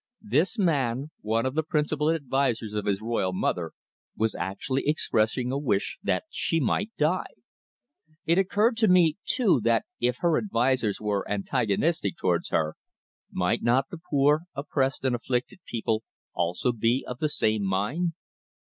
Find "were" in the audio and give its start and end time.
10.99-11.29